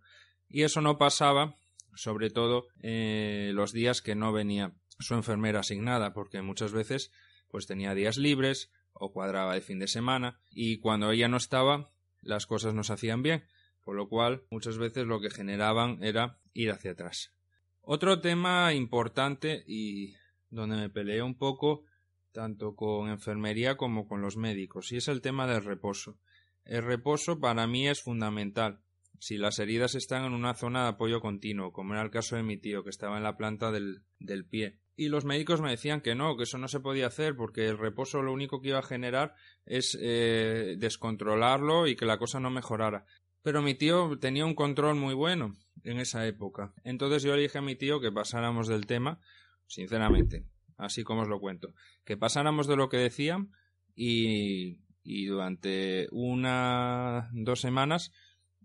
Y 0.48 0.62
eso 0.62 0.80
no 0.80 0.98
pasaba, 0.98 1.56
sobre 1.94 2.30
todo 2.30 2.66
eh, 2.82 3.50
los 3.54 3.72
días 3.72 4.02
que 4.02 4.14
no 4.14 4.32
venía 4.32 4.74
su 4.98 5.14
enfermera 5.14 5.60
asignada, 5.60 6.12
porque 6.12 6.42
muchas 6.42 6.72
veces 6.72 7.10
pues 7.48 7.66
tenía 7.66 7.94
días 7.94 8.18
libres 8.18 8.70
o 8.92 9.12
cuadraba 9.12 9.54
de 9.54 9.60
fin 9.60 9.78
de 9.78 9.88
semana 9.88 10.40
y 10.50 10.78
cuando 10.78 11.10
ella 11.10 11.28
no 11.28 11.36
estaba 11.36 11.90
las 12.20 12.46
cosas 12.46 12.74
no 12.74 12.84
se 12.84 12.92
hacían 12.92 13.22
bien, 13.22 13.44
por 13.82 13.96
lo 13.96 14.08
cual 14.08 14.44
muchas 14.50 14.78
veces 14.78 15.06
lo 15.06 15.20
que 15.20 15.30
generaban 15.30 16.02
era 16.02 16.38
ir 16.52 16.70
hacia 16.70 16.92
atrás. 16.92 17.32
Otro 17.80 18.20
tema 18.20 18.74
importante 18.74 19.64
y 19.66 20.14
donde 20.50 20.76
me 20.76 20.90
peleé 20.90 21.22
un 21.22 21.36
poco 21.36 21.84
tanto 22.32 22.76
con 22.76 23.08
enfermería 23.08 23.76
como 23.76 24.06
con 24.06 24.20
los 24.20 24.36
médicos 24.36 24.92
y 24.92 24.96
es 24.96 25.08
el 25.08 25.22
tema 25.22 25.46
del 25.46 25.64
reposo. 25.64 26.18
El 26.64 26.84
reposo 26.84 27.40
para 27.40 27.66
mí 27.66 27.88
es 27.88 28.02
fundamental. 28.02 28.82
Si 29.20 29.38
las 29.38 29.58
heridas 29.58 29.94
están 29.94 30.24
en 30.24 30.34
una 30.34 30.54
zona 30.54 30.82
de 30.82 30.88
apoyo 30.90 31.20
continuo, 31.20 31.72
como 31.72 31.94
era 31.94 32.02
el 32.02 32.10
caso 32.10 32.36
de 32.36 32.42
mi 32.42 32.56
tío 32.56 32.84
que 32.84 32.90
estaba 32.90 33.16
en 33.16 33.22
la 33.22 33.36
planta 33.36 33.72
del, 33.72 34.02
del 34.18 34.44
pie, 34.44 34.78
y 34.98 35.08
los 35.10 35.24
médicos 35.24 35.60
me 35.60 35.70
decían 35.70 36.00
que 36.00 36.16
no, 36.16 36.36
que 36.36 36.42
eso 36.42 36.58
no 36.58 36.66
se 36.66 36.80
podía 36.80 37.06
hacer 37.06 37.36
porque 37.36 37.68
el 37.68 37.78
reposo 37.78 38.20
lo 38.20 38.32
único 38.32 38.60
que 38.60 38.70
iba 38.70 38.80
a 38.80 38.82
generar 38.82 39.36
es 39.64 39.96
eh, 40.00 40.74
descontrolarlo 40.76 41.86
y 41.86 41.94
que 41.94 42.04
la 42.04 42.18
cosa 42.18 42.40
no 42.40 42.50
mejorara. 42.50 43.06
Pero 43.42 43.62
mi 43.62 43.74
tío 43.74 44.18
tenía 44.18 44.44
un 44.44 44.56
control 44.56 44.96
muy 44.96 45.14
bueno 45.14 45.56
en 45.84 46.00
esa 46.00 46.26
época. 46.26 46.74
Entonces 46.82 47.22
yo 47.22 47.36
le 47.36 47.42
dije 47.42 47.58
a 47.58 47.62
mi 47.62 47.76
tío 47.76 48.00
que 48.00 48.10
pasáramos 48.10 48.66
del 48.66 48.86
tema, 48.86 49.20
sinceramente, 49.68 50.44
así 50.76 51.04
como 51.04 51.22
os 51.22 51.28
lo 51.28 51.38
cuento, 51.38 51.74
que 52.04 52.16
pasáramos 52.16 52.66
de 52.66 52.74
lo 52.74 52.88
que 52.88 52.96
decían 52.96 53.52
y, 53.94 54.80
y 55.04 55.26
durante 55.26 56.08
una 56.10 57.30
dos 57.34 57.60
semanas 57.60 58.10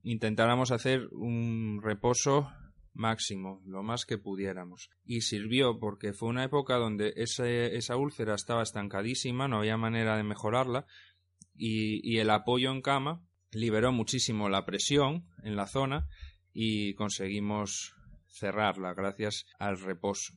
intentáramos 0.02 0.72
hacer 0.72 1.10
un 1.12 1.80
reposo 1.84 2.50
máximo, 2.94 3.62
lo 3.66 3.84
más 3.84 4.06
que 4.06 4.18
pudiéramos. 4.18 4.90
Y 5.04 5.22
sirvió 5.22 5.80
porque 5.80 6.14
fue 6.14 6.30
una 6.30 6.44
época 6.44 6.76
donde 6.76 7.14
esa 7.16 7.96
úlcera 7.98 8.36
estaba 8.36 8.64
estancadísima, 8.64 9.48
no 9.48 9.58
había 9.58 9.78
manera 9.78 10.18
de 10.18 10.24
mejorarla, 10.24 10.86
y, 11.56 12.02
y 12.10 12.20
el 12.20 12.30
apoyo 12.30 12.72
en 12.72 12.82
cama 12.82 13.22
liberó 13.52 13.92
muchísimo 13.92 14.50
la 14.50 14.66
presión 14.66 15.26
en 15.44 15.56
la 15.56 15.68
zona 15.68 16.08
y 16.52 16.94
conseguimos 16.96 17.96
cerrarla 18.28 18.94
gracias 18.94 19.46
al 19.60 19.80
reposo. 19.80 20.34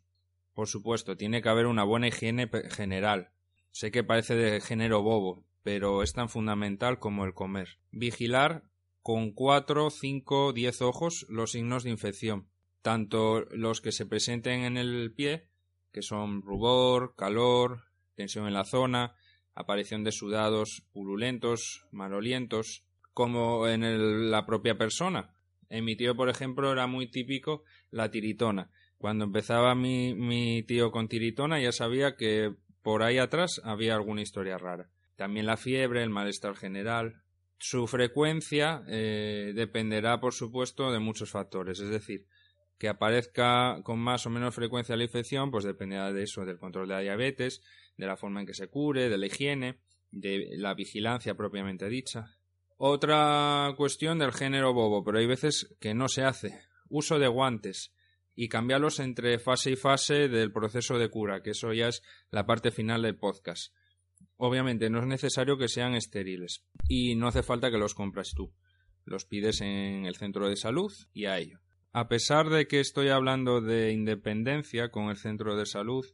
Por 0.54 0.68
supuesto, 0.68 1.16
tiene 1.16 1.42
que 1.42 1.48
haber 1.48 1.66
una 1.66 1.84
buena 1.84 2.08
higiene 2.08 2.48
general. 2.70 3.30
Sé 3.70 3.90
que 3.90 4.04
parece 4.04 4.34
de 4.34 4.60
género 4.60 5.02
bobo, 5.02 5.44
pero 5.62 6.02
es 6.02 6.12
tan 6.12 6.28
fundamental 6.28 6.98
como 6.98 7.24
el 7.24 7.34
comer. 7.34 7.78
Vigilar 7.90 8.62
con 9.06 9.30
cuatro, 9.30 9.90
cinco, 9.90 10.52
diez 10.52 10.82
ojos 10.82 11.26
los 11.28 11.52
signos 11.52 11.84
de 11.84 11.90
infección, 11.90 12.48
tanto 12.82 13.42
los 13.52 13.80
que 13.80 13.92
se 13.92 14.04
presenten 14.04 14.64
en 14.64 14.76
el 14.76 15.12
pie, 15.14 15.46
que 15.92 16.02
son 16.02 16.42
rubor, 16.42 17.14
calor, 17.14 17.84
tensión 18.16 18.48
en 18.48 18.54
la 18.54 18.64
zona, 18.64 19.14
aparición 19.54 20.02
de 20.02 20.10
sudados 20.10 20.82
pululentos, 20.92 21.86
malolientos, 21.92 22.84
como 23.12 23.68
en 23.68 24.28
la 24.28 24.44
propia 24.44 24.76
persona. 24.76 25.36
En 25.68 25.84
mi 25.84 25.94
tío, 25.94 26.16
por 26.16 26.28
ejemplo, 26.28 26.72
era 26.72 26.88
muy 26.88 27.08
típico 27.08 27.62
la 27.92 28.10
tiritona. 28.10 28.72
Cuando 28.98 29.26
empezaba 29.26 29.76
mi, 29.76 30.16
mi 30.16 30.64
tío 30.64 30.90
con 30.90 31.06
tiritona 31.06 31.60
ya 31.60 31.70
sabía 31.70 32.16
que 32.16 32.56
por 32.82 33.04
ahí 33.04 33.18
atrás 33.18 33.60
había 33.62 33.94
alguna 33.94 34.22
historia 34.22 34.58
rara. 34.58 34.90
También 35.14 35.46
la 35.46 35.56
fiebre, 35.56 36.02
el 36.02 36.10
malestar 36.10 36.56
general, 36.56 37.22
su 37.58 37.86
frecuencia 37.86 38.82
eh, 38.88 39.52
dependerá, 39.54 40.20
por 40.20 40.34
supuesto, 40.34 40.92
de 40.92 40.98
muchos 40.98 41.30
factores. 41.30 41.80
Es 41.80 41.90
decir, 41.90 42.26
que 42.78 42.88
aparezca 42.88 43.80
con 43.82 43.98
más 43.98 44.26
o 44.26 44.30
menos 44.30 44.54
frecuencia 44.54 44.96
la 44.96 45.04
infección, 45.04 45.50
pues 45.50 45.64
dependerá 45.64 46.12
de 46.12 46.22
eso, 46.22 46.44
del 46.44 46.58
control 46.58 46.88
de 46.88 46.94
la 46.94 47.00
diabetes, 47.00 47.62
de 47.96 48.06
la 48.06 48.16
forma 48.16 48.40
en 48.40 48.46
que 48.46 48.54
se 48.54 48.68
cure, 48.68 49.08
de 49.08 49.18
la 49.18 49.26
higiene, 49.26 49.80
de 50.10 50.50
la 50.56 50.74
vigilancia 50.74 51.34
propiamente 51.34 51.88
dicha. 51.88 52.36
Otra 52.76 53.72
cuestión 53.76 54.18
del 54.18 54.32
género 54.32 54.74
bobo, 54.74 55.02
pero 55.02 55.18
hay 55.18 55.26
veces 55.26 55.74
que 55.80 55.94
no 55.94 56.08
se 56.08 56.24
hace. 56.24 56.60
Uso 56.88 57.18
de 57.18 57.28
guantes 57.28 57.94
y 58.34 58.48
cambiarlos 58.48 59.00
entre 59.00 59.38
fase 59.38 59.70
y 59.70 59.76
fase 59.76 60.28
del 60.28 60.52
proceso 60.52 60.98
de 60.98 61.08
cura, 61.08 61.42
que 61.42 61.50
eso 61.50 61.72
ya 61.72 61.88
es 61.88 62.02
la 62.30 62.44
parte 62.44 62.70
final 62.70 63.00
del 63.02 63.16
podcast. 63.16 63.72
Obviamente 64.36 64.90
no 64.90 65.00
es 65.00 65.06
necesario 65.06 65.56
que 65.56 65.68
sean 65.68 65.94
estériles 65.94 66.64
y 66.88 67.14
no 67.14 67.28
hace 67.28 67.42
falta 67.42 67.70
que 67.70 67.78
los 67.78 67.94
compres 67.94 68.32
tú. 68.34 68.52
Los 69.04 69.24
pides 69.24 69.60
en 69.60 70.04
el 70.04 70.16
centro 70.16 70.48
de 70.48 70.56
salud 70.56 70.92
y 71.12 71.26
a 71.26 71.38
ello. 71.38 71.60
A 71.92 72.08
pesar 72.08 72.50
de 72.50 72.66
que 72.66 72.80
estoy 72.80 73.08
hablando 73.08 73.60
de 73.62 73.92
independencia 73.92 74.90
con 74.90 75.08
el 75.08 75.16
centro 75.16 75.56
de 75.56 75.64
salud, 75.64 76.04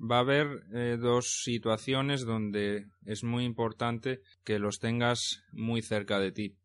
va 0.00 0.16
a 0.16 0.20
haber 0.20 0.64
eh, 0.74 0.96
dos 0.98 1.42
situaciones 1.42 2.24
donde 2.24 2.86
es 3.04 3.24
muy 3.24 3.44
importante 3.44 4.22
que 4.44 4.58
los 4.58 4.78
tengas 4.78 5.42
muy 5.52 5.82
cerca 5.82 6.18
de 6.18 6.32
ti. 6.32 6.56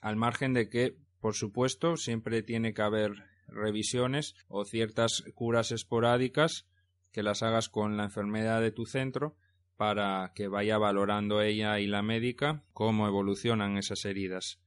Al 0.00 0.16
margen 0.16 0.52
de 0.52 0.68
que, 0.68 0.96
por 1.20 1.34
supuesto, 1.34 1.96
siempre 1.96 2.42
tiene 2.42 2.74
que 2.74 2.82
haber 2.82 3.12
revisiones 3.48 4.34
o 4.48 4.64
ciertas 4.64 5.24
curas 5.34 5.72
esporádicas 5.72 6.66
que 7.12 7.22
las 7.22 7.42
hagas 7.42 7.68
con 7.68 7.96
la 7.96 8.04
enfermedad 8.04 8.60
de 8.60 8.72
tu 8.72 8.86
centro, 8.86 9.36
para 9.76 10.32
que 10.34 10.48
vaya 10.48 10.78
valorando 10.78 11.42
ella 11.42 11.80
y 11.80 11.86
la 11.86 12.02
médica 12.02 12.62
cómo 12.72 13.06
evolucionan 13.06 13.76
esas 13.78 14.04
heridas, 14.04 14.60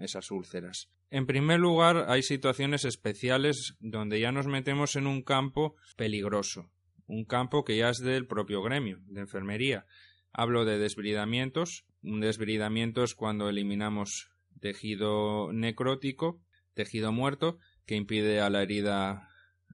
esas 0.00 0.30
úlceras. 0.30 0.90
En 1.10 1.26
primer 1.26 1.60
lugar, 1.60 2.06
hay 2.08 2.22
situaciones 2.22 2.86
especiales 2.86 3.76
donde 3.80 4.18
ya 4.18 4.32
nos 4.32 4.46
metemos 4.46 4.96
en 4.96 5.06
un 5.06 5.22
campo 5.22 5.76
peligroso, 5.96 6.70
un 7.06 7.26
campo 7.26 7.64
que 7.64 7.76
ya 7.76 7.90
es 7.90 7.98
del 7.98 8.26
propio 8.26 8.62
gremio, 8.62 8.98
de 9.06 9.20
enfermería. 9.20 9.84
Hablo 10.32 10.64
de 10.64 10.78
desbridamientos. 10.78 11.84
Un 12.02 12.20
desbridamiento 12.20 13.04
es 13.04 13.14
cuando 13.14 13.50
eliminamos 13.50 14.30
tejido 14.60 15.52
necrótico, 15.52 16.40
tejido 16.72 17.12
muerto, 17.12 17.58
que 17.84 17.96
impide 17.96 18.40
a 18.40 18.48
la 18.48 18.62
herida 18.62 19.28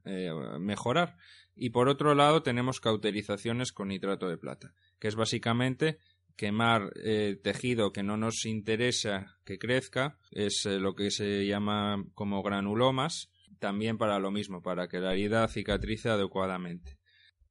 eh, 0.04 0.33
mejorar. 0.59 1.16
Y 1.59 1.71
por 1.71 1.88
otro 1.88 2.15
lado 2.15 2.43
tenemos 2.43 2.81
cauterizaciones 2.81 3.73
con 3.73 3.88
nitrato 3.88 4.29
de 4.29 4.38
plata 4.38 4.75
que 4.99 5.09
es 5.09 5.15
básicamente 5.15 5.99
quemar 6.37 6.93
eh, 7.03 7.38
tejido 7.43 7.93
que 7.93 8.03
no 8.03 8.17
nos 8.17 8.45
interesa 8.45 9.38
que 9.45 9.59
crezca, 9.59 10.19
es 10.31 10.67
eh, 10.67 10.79
lo 10.79 10.95
que 10.95 11.11
se 11.11 11.47
llama 11.47 12.05
como 12.15 12.43
granulomas, 12.43 13.31
también 13.59 13.99
para 13.99 14.21
lo 14.21 14.31
mismo, 14.31 14.62
para 14.62 14.88
que 14.88 15.00
la 15.00 15.12
herida 15.12 15.49
cicatrice 15.49 16.11
adecuadamente. 16.11 16.99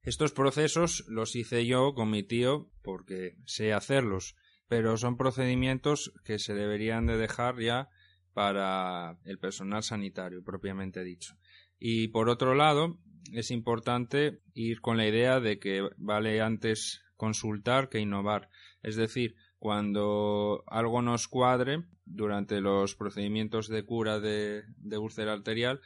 Estos 0.02 0.32
procesos 0.32 1.04
los 1.06 1.36
hice 1.36 1.66
yo 1.66 1.92
con 1.92 2.10
mi 2.10 2.22
tío 2.22 2.70
porque 2.82 3.36
sé 3.44 3.74
hacerlos, 3.74 4.36
pero 4.68 4.96
son 4.96 5.18
procedimientos 5.18 6.12
que 6.24 6.38
se 6.38 6.54
deberían 6.54 7.06
de 7.06 7.18
dejar 7.18 7.60
ya 7.60 7.88
para 8.32 9.18
el 9.24 9.38
personal 9.38 9.82
sanitario 9.82 10.42
propiamente 10.42 11.04
dicho. 11.04 11.34
Y 11.78 12.08
por 12.08 12.30
otro 12.30 12.54
lado, 12.54 12.98
es 13.32 13.50
importante 13.50 14.40
ir 14.54 14.80
con 14.80 14.96
la 14.96 15.06
idea 15.06 15.40
de 15.40 15.58
que 15.58 15.88
vale 15.96 16.40
antes 16.40 17.02
consultar 17.16 17.88
que 17.88 18.00
innovar. 18.00 18.48
Es 18.82 18.96
decir, 18.96 19.34
cuando 19.58 20.62
algo 20.66 21.02
nos 21.02 21.28
cuadre 21.28 21.84
durante 22.04 22.60
los 22.60 22.94
procedimientos 22.94 23.68
de 23.68 23.84
cura 23.84 24.20
de, 24.20 24.62
úlcera 24.98 25.32
arterial, 25.32 25.80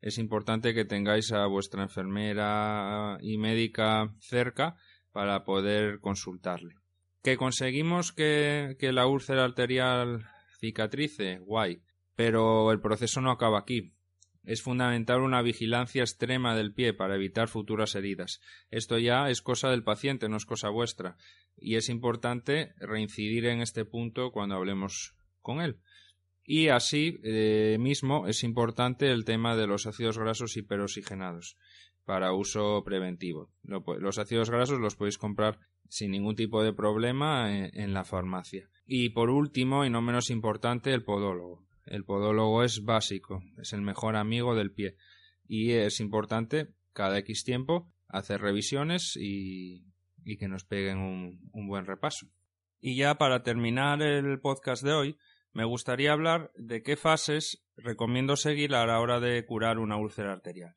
es 0.00 0.18
importante 0.18 0.74
que 0.74 0.84
tengáis 0.84 1.32
a 1.32 1.46
vuestra 1.46 1.82
enfermera 1.82 3.18
y 3.20 3.36
médica 3.38 4.14
cerca 4.20 4.76
para 5.12 5.44
poder 5.44 6.00
consultarle. 6.00 6.74
¿Que 7.22 7.36
conseguimos 7.36 8.12
que, 8.12 8.76
que 8.78 8.92
la 8.92 9.06
úlcera 9.06 9.44
arterial 9.44 10.26
cicatrice? 10.60 11.38
Guay. 11.38 11.82
Pero 12.14 12.70
el 12.70 12.80
proceso 12.80 13.20
no 13.20 13.30
acaba 13.30 13.58
aquí. 13.58 13.95
Es 14.46 14.62
fundamental 14.62 15.20
una 15.20 15.42
vigilancia 15.42 16.02
extrema 16.02 16.54
del 16.54 16.72
pie 16.72 16.94
para 16.94 17.16
evitar 17.16 17.48
futuras 17.48 17.96
heridas. 17.96 18.40
Esto 18.70 18.96
ya 18.96 19.28
es 19.28 19.42
cosa 19.42 19.70
del 19.70 19.82
paciente, 19.82 20.28
no 20.28 20.36
es 20.36 20.46
cosa 20.46 20.70
vuestra. 20.70 21.16
Y 21.56 21.74
es 21.74 21.88
importante 21.88 22.72
reincidir 22.78 23.46
en 23.46 23.60
este 23.60 23.84
punto 23.84 24.30
cuando 24.30 24.54
hablemos 24.54 25.16
con 25.42 25.60
él. 25.60 25.80
Y 26.44 26.68
así 26.68 27.18
eh, 27.24 27.76
mismo 27.80 28.28
es 28.28 28.44
importante 28.44 29.10
el 29.10 29.24
tema 29.24 29.56
de 29.56 29.66
los 29.66 29.86
ácidos 29.86 30.16
grasos 30.16 30.56
hiperoxigenados 30.56 31.56
para 32.04 32.32
uso 32.32 32.84
preventivo. 32.84 33.50
Los 33.64 34.18
ácidos 34.18 34.48
grasos 34.48 34.78
los 34.78 34.94
podéis 34.94 35.18
comprar 35.18 35.58
sin 35.88 36.12
ningún 36.12 36.36
tipo 36.36 36.62
de 36.62 36.72
problema 36.72 37.52
en, 37.52 37.70
en 37.78 37.92
la 37.92 38.04
farmacia. 38.04 38.68
Y 38.86 39.10
por 39.10 39.28
último, 39.28 39.84
y 39.84 39.90
no 39.90 40.00
menos 40.02 40.30
importante, 40.30 40.92
el 40.92 41.02
podólogo. 41.02 41.66
El 41.86 42.04
podólogo 42.04 42.64
es 42.64 42.84
básico, 42.84 43.42
es 43.58 43.72
el 43.72 43.80
mejor 43.80 44.16
amigo 44.16 44.54
del 44.54 44.72
pie 44.72 44.96
y 45.46 45.72
es 45.72 46.00
importante 46.00 46.74
cada 46.92 47.18
X 47.18 47.44
tiempo 47.44 47.92
hacer 48.08 48.40
revisiones 48.40 49.16
y, 49.16 49.84
que 50.38 50.48
nos 50.48 50.64
peguen 50.64 50.98
un, 50.98 51.50
un 51.52 51.68
buen 51.68 51.86
repaso. 51.86 52.26
Y 52.80 52.96
ya 52.96 53.16
para 53.16 53.42
terminar 53.42 54.02
el 54.02 54.40
podcast 54.40 54.82
de 54.82 54.92
hoy, 54.92 55.18
me 55.52 55.64
gustaría 55.64 56.12
hablar 56.12 56.50
de 56.56 56.82
qué 56.82 56.96
fases 56.96 57.64
recomiendo 57.76 58.36
seguir 58.36 58.74
a 58.74 58.84
la 58.86 59.00
hora 59.00 59.20
de 59.20 59.44
curar 59.46 59.78
una 59.78 59.96
úlcera 59.96 60.32
arterial. 60.32 60.74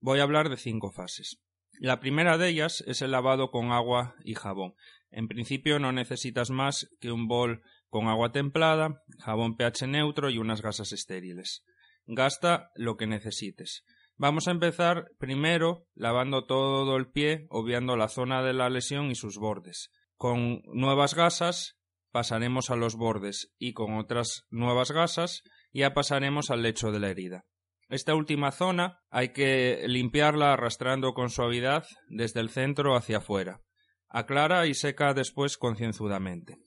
Voy 0.00 0.20
a 0.20 0.24
hablar 0.24 0.50
de 0.50 0.56
cinco 0.56 0.90
fases. 0.90 1.40
La 1.80 2.00
primera 2.00 2.38
de 2.38 2.48
ellas 2.48 2.84
es 2.86 3.02
el 3.02 3.10
lavado 3.10 3.50
con 3.50 3.72
agua 3.72 4.14
y 4.24 4.34
jabón. 4.34 4.74
En 5.10 5.28
principio 5.28 5.78
no 5.78 5.92
necesitas 5.92 6.50
más 6.50 6.88
que 7.00 7.10
un 7.10 7.26
bol 7.26 7.62
con 7.94 8.08
agua 8.08 8.32
templada, 8.32 9.04
jabón 9.20 9.56
pH 9.56 9.86
neutro 9.86 10.28
y 10.28 10.38
unas 10.38 10.62
gasas 10.62 10.90
estériles. 10.90 11.62
Gasta 12.06 12.72
lo 12.74 12.96
que 12.96 13.06
necesites. 13.06 13.84
Vamos 14.16 14.48
a 14.48 14.50
empezar 14.50 15.12
primero 15.16 15.86
lavando 15.94 16.44
todo 16.44 16.96
el 16.96 17.06
pie, 17.12 17.46
obviando 17.50 17.96
la 17.96 18.08
zona 18.08 18.42
de 18.42 18.52
la 18.52 18.68
lesión 18.68 19.12
y 19.12 19.14
sus 19.14 19.38
bordes. 19.38 19.92
Con 20.16 20.62
nuevas 20.72 21.14
gasas 21.14 21.76
pasaremos 22.10 22.68
a 22.70 22.74
los 22.74 22.96
bordes 22.96 23.54
y 23.60 23.74
con 23.74 23.96
otras 23.96 24.42
nuevas 24.50 24.90
gasas 24.90 25.44
ya 25.72 25.94
pasaremos 25.94 26.50
al 26.50 26.62
lecho 26.62 26.90
de 26.90 26.98
la 26.98 27.10
herida. 27.10 27.44
Esta 27.88 28.16
última 28.16 28.50
zona 28.50 28.98
hay 29.08 29.28
que 29.28 29.84
limpiarla 29.86 30.54
arrastrando 30.54 31.14
con 31.14 31.30
suavidad 31.30 31.86
desde 32.08 32.40
el 32.40 32.50
centro 32.50 32.96
hacia 32.96 33.18
afuera. 33.18 33.60
Aclara 34.08 34.66
y 34.66 34.74
seca 34.74 35.14
después 35.14 35.56
concienzudamente. 35.56 36.63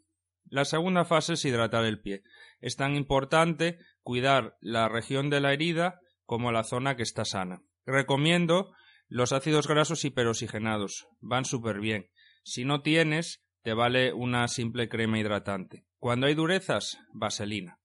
La 0.49 0.65
segunda 0.65 1.05
fase 1.05 1.33
es 1.33 1.45
hidratar 1.45 1.85
el 1.85 1.99
pie. 1.99 2.23
Es 2.59 2.75
tan 2.75 2.95
importante 2.95 3.79
cuidar 4.01 4.57
la 4.61 4.89
región 4.89 5.29
de 5.29 5.41
la 5.41 5.53
herida 5.53 5.99
como 6.25 6.51
la 6.51 6.63
zona 6.63 6.95
que 6.95 7.03
está 7.03 7.25
sana. 7.25 7.61
Recomiendo 7.85 8.71
los 9.07 9.31
ácidos 9.31 9.67
grasos 9.67 10.03
hiperoxigenados. 10.05 11.07
Van 11.19 11.45
súper 11.45 11.79
bien. 11.79 12.07
Si 12.43 12.65
no 12.65 12.81
tienes, 12.81 13.43
te 13.63 13.73
vale 13.73 14.13
una 14.13 14.47
simple 14.47 14.89
crema 14.89 15.19
hidratante. 15.19 15.85
Cuando 15.97 16.27
hay 16.27 16.35
durezas, 16.35 16.99
vaselina. 17.13 17.79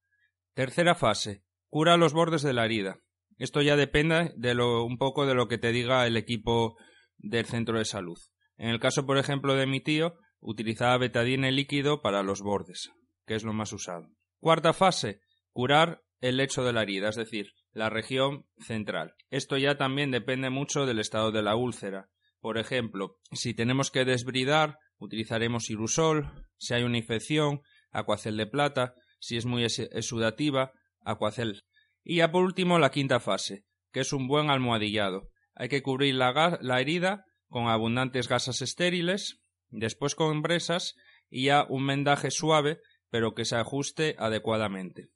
Tercera 0.55 0.95
fase. 0.95 1.43
Cura 1.69 1.97
los 1.97 2.13
bordes 2.13 2.43
de 2.43 2.53
la 2.53 2.65
herida. 2.65 2.99
Esto 3.39 3.63
ya 3.63 3.77
depende 3.77 4.33
de 4.37 4.55
lo, 4.55 4.85
un 4.85 4.99
poco 4.99 5.27
de 5.27 5.35
lo 5.35 5.49
que 5.49 5.59
te 5.59 5.73
diga 5.73 6.07
el 6.07 6.17
equipo 6.17 6.77
del 7.17 7.47
centro 7.47 7.79
de 7.79 7.85
salud. 7.85 8.19
En 8.57 8.69
el 8.69 8.79
caso, 8.79 9.07
por 9.07 9.19
ejemplo, 9.19 9.55
de 9.55 9.67
mi 9.67 9.81
tío, 9.81 10.15
utilizaba 10.43 10.99
betadine 10.99 11.53
líquido 11.53 12.03
para 12.03 12.23
los 12.23 12.43
bordes, 12.43 12.91
que 13.27 13.35
es 13.35 13.45
lo 13.45 13.53
más 13.53 13.73
usado. 13.73 14.11
Cuarta 14.39 14.73
fase, 14.73 15.21
curar 15.53 16.03
el 16.21 16.37
lecho 16.37 16.65
de 16.65 16.73
la 16.73 16.83
herida, 16.83 17.09
es 17.09 17.17
decir, 17.17 17.53
la 17.73 17.89
región 17.89 18.45
central. 18.59 19.15
Esto 19.31 19.57
ya 19.57 19.77
también 19.77 20.11
depende 20.11 20.51
mucho 20.51 20.85
del 20.85 20.99
estado 20.99 21.33
de 21.33 21.43
la 21.43 21.57
úlcera. 21.57 22.09
Por 22.41 22.59
ejemplo, 22.59 23.17
si 23.33 23.55
tenemos 23.55 23.91
que 23.91 24.05
desbridar, 24.05 24.79
utilizaremos 24.99 25.71
irusol, 25.71 26.31
si 26.59 26.75
hay 26.75 26.83
una 26.83 26.99
infección, 26.99 27.63
acuacel 27.91 28.37
de 28.37 28.47
plata, 28.47 28.95
si 29.21 29.37
es 29.37 29.47
muy 29.47 29.65
exudativa, 29.65 30.73
acuacel. 31.01 31.63
Y 32.03 32.17
ya 32.17 32.33
por 32.33 32.45
último 32.45 32.79
la 32.79 32.91
quinta 32.91 33.21
fase, 33.21 33.65
que 33.93 34.01
es 34.01 34.13
un 34.13 34.27
buen 34.27 34.51
almohadillado. 34.51 35.29
Hay 35.55 35.69
que 35.69 35.83
cubrir 35.83 36.15
la, 36.17 36.59
la 36.61 36.81
herida 36.81 37.25
con 37.49 37.69
abundantes 37.69 38.29
gasas 38.29 38.63
estériles, 38.63 39.42
después 39.73 40.15
con 40.15 40.43
bresas 40.43 40.97
y 41.29 41.47
ya 41.47 41.67
un 41.69 41.85
mendaje 41.85 42.31
suave 42.31 42.81
pero 43.13 43.35
que 43.35 43.45
se 43.45 43.57
ajuste 43.57 44.17
adecuadamente. 44.19 45.11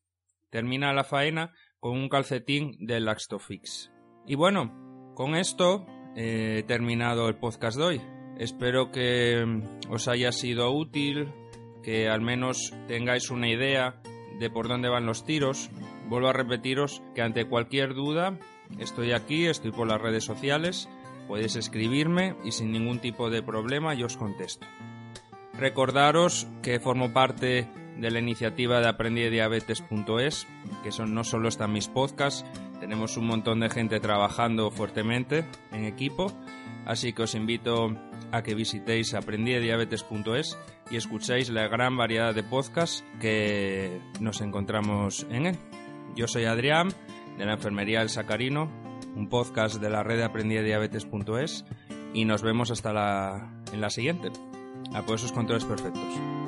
Termina 0.50 0.92
la 0.92 1.02
faena 1.02 1.54
con 1.80 1.92
un 1.92 2.10
calcetín 2.10 2.76
de 2.78 3.00
Laxtofix. 3.00 3.90
Y 4.26 4.34
bueno, 4.34 5.12
con 5.14 5.34
esto 5.34 5.86
he 6.14 6.62
terminado 6.66 7.28
el 7.28 7.36
podcast 7.36 7.78
de 7.78 7.84
hoy. 7.84 8.02
Espero 8.38 8.92
que 8.92 9.44
mm, 9.46 9.90
os 9.90 10.08
haya 10.08 10.30
sido 10.30 10.70
útil, 10.72 11.32
que 11.82 12.08
al 12.08 12.20
menos 12.20 12.74
tengáis 12.86 13.30
una 13.30 13.48
idea 13.48 14.02
de 14.38 14.50
por 14.50 14.68
dónde 14.68 14.90
van 14.90 15.06
los 15.06 15.24
tiros. 15.24 15.70
Vuelvo 16.06 16.28
a 16.28 16.34
repetiros 16.34 17.02
que 17.14 17.22
ante 17.22 17.48
cualquier 17.48 17.94
duda 17.94 18.38
estoy 18.78 19.12
aquí, 19.12 19.46
estoy 19.46 19.72
por 19.72 19.88
las 19.88 20.02
redes 20.02 20.24
sociales 20.24 20.86
Podéis 21.26 21.56
escribirme 21.56 22.36
y 22.44 22.52
sin 22.52 22.72
ningún 22.72 23.00
tipo 23.00 23.30
de 23.30 23.42
problema 23.42 23.94
yo 23.94 24.06
os 24.06 24.16
contesto. 24.16 24.66
Recordaros 25.54 26.46
que 26.62 26.80
formo 26.80 27.12
parte 27.12 27.68
de 27.96 28.10
la 28.10 28.18
iniciativa 28.18 28.80
de 28.80 28.88
aprendidiabetes.es, 28.88 30.46
que 30.82 30.92
son 30.92 31.14
no 31.14 31.24
solo 31.24 31.48
están 31.48 31.72
mis 31.72 31.88
podcasts, 31.88 32.44
tenemos 32.78 33.16
un 33.16 33.26
montón 33.26 33.60
de 33.60 33.70
gente 33.70 34.00
trabajando 34.00 34.70
fuertemente 34.70 35.44
en 35.72 35.84
equipo, 35.84 36.32
así 36.84 37.12
que 37.12 37.22
os 37.22 37.34
invito 37.34 37.96
a 38.32 38.42
que 38.42 38.54
visitéis 38.54 39.14
aprendidiabetes.es 39.14 40.58
y 40.90 40.96
escuchéis 40.96 41.50
la 41.50 41.68
gran 41.68 41.96
variedad 41.96 42.34
de 42.34 42.42
podcasts 42.42 43.04
que 43.20 44.00
nos 44.20 44.40
encontramos 44.40 45.26
en 45.30 45.46
él. 45.46 45.58
Yo 46.14 46.28
soy 46.28 46.44
Adrián, 46.44 46.88
de 47.38 47.46
la 47.46 47.54
Enfermería 47.54 48.00
del 48.00 48.08
Sacarino, 48.08 48.70
un 49.16 49.28
podcast 49.28 49.80
de 49.80 49.90
la 49.90 50.02
red 50.02 50.20
aprendidiabetes.es 50.22 51.64
y 52.14 52.24
nos 52.24 52.42
vemos 52.42 52.70
hasta 52.70 52.92
la, 52.92 53.50
en 53.72 53.80
la 53.80 53.90
siguiente. 53.90 54.30
A 54.94 55.02
por 55.02 55.16
esos 55.16 55.32
controles 55.32 55.64
perfectos. 55.64 56.45